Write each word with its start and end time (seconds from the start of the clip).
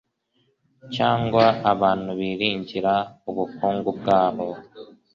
cyangwa 0.95 1.45
abantu 1.71 2.09
biringira 2.19 2.93
ubukungu 3.29 3.89
bwabo 3.99 4.47